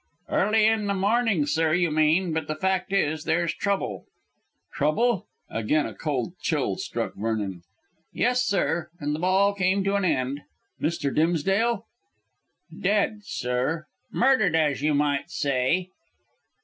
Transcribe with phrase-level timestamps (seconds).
[0.29, 2.33] "Early in the morning, sir, you mean.
[2.33, 4.05] But the fact is, there's trouble."
[4.73, 7.61] "Trouble!" Again a cold chill struck Vernon.
[8.11, 10.41] "Yes, sir, and the ball came to an end."
[10.81, 11.13] "Mr.
[11.13, 11.85] Dimsdale?"
[12.75, 13.85] "Dead, sir.
[14.11, 15.89] Murdered, as you might say."